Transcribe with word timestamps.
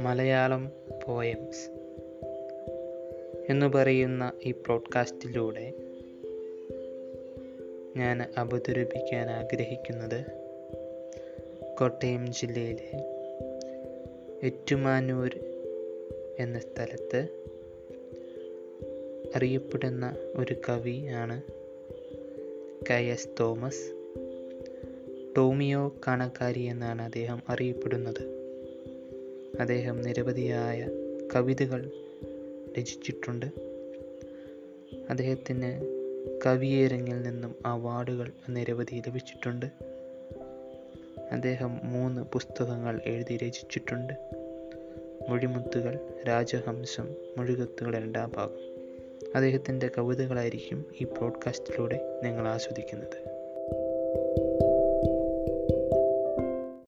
Malayalam 0.00 0.72
poems 1.06 1.70
എന്ന് 3.48 3.66
പറയുന്ന 3.66 4.32
ഈ 4.42 4.50
പ്രോഡ്കാസ്റ്റിലൂടെ 4.50 5.72
ഞാൻ 7.96 8.22
അവതരിപ്പിക്കാൻ 8.36 9.30
ആഗ്രഹിക്കുന്നത് 9.30 10.24
കോട്ടയം 11.80 12.32
ജില്ലയിലെ 12.32 12.90
ഏറ്റുമാനൂർ 14.42 15.30
എന്ന 16.38 16.58
സ്ഥലത്ത് 16.58 17.28
അറിയപ്പെടുന്ന 19.36 20.16
ഒരു 20.36 20.56
കവിയാണ് 20.68 21.42
കെ 22.90 22.94
എസ് 22.94 23.28
തോമസ്. 23.40 23.92
ടോമിയോ 25.36 25.94
കാണക്കാരി 26.06 26.60
എന്നാണ് 26.60 27.02
അദ്ദേഹം 27.02 27.42
അറിയപ്പെടുന്നത്. 27.48 28.39
അദ്ദേഹം 29.60 30.02
നിരവധിയായ 30.02 30.88
കവിതകൾ 31.34 31.90
രചിച്ചിട്ടുണ്ട്. 32.78 33.46
അദ്ദേഹത്തിന് 35.10 35.80
കവിയേരങ്ങിൽ 36.46 37.22
നിന്നും 37.22 37.54
അവാർഡുകൾ 37.66 38.32
നിരവധി 38.48 39.02
ലഭിച്ചിട്ടുണ്ട്. 39.08 39.66
അദ്ദേഹം 41.32 41.80
മൂന്ന് 41.82 42.22
പുസ്തകങ്ങൾ 42.22 43.00
എഴുതി 43.04 43.36
രചിച്ചിട്ടുണ്ട്. 43.36 44.12
മൊഴിമുത്തുകൾ 45.28 45.98
രാജഹംസം 46.28 47.14
മൊഴികത്തുകൾ 47.36 47.94
രണ്ടാം 47.94 48.32
ഭാഗം. 48.36 48.74
അദ്ദേഹത്തിന്റെ 49.34 49.90
കവിതകളായിരിക്കും 49.98 50.84
ഈ 51.00 51.04
പോഡ്കാസ്റ്റിലൂടെ 51.04 52.20
നിങ്ങൾ 52.24 52.48
ആസ്വദിക്കുന്നത്. 52.48 53.39